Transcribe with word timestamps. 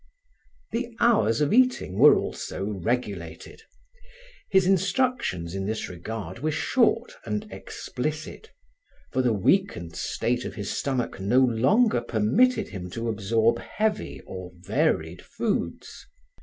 The 0.71 0.97
hours 0.99 1.41
of 1.41 1.53
eating 1.53 1.99
were 1.99 2.15
also 2.17 2.65
regulated. 2.65 3.61
His 4.49 4.65
instructions 4.65 5.53
in 5.53 5.67
this 5.67 5.87
regard 5.89 6.39
were 6.39 6.49
short 6.49 7.13
and 7.23 7.45
explicit, 7.51 8.49
for 9.11 9.21
the 9.21 9.31
weakened 9.31 9.95
state 9.95 10.43
of 10.43 10.55
his 10.55 10.71
stomach 10.75 11.19
no 11.19 11.37
longer 11.41 12.01
permitted 12.01 12.69
him 12.69 12.89
to 12.89 13.09
absorb 13.09 13.59
heavy 13.59 14.21
or 14.21 14.49
varied 14.63 15.21
foods. 15.21 16.07